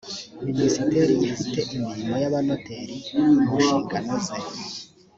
minisiteri 0.45 1.13
ifite 1.29 1.59
imirimo 1.77 2.15
y’abanoteri 2.23 2.95
mu 3.21 3.31
mu 3.39 3.53
nshingano 3.81 4.13
ze 4.25 4.35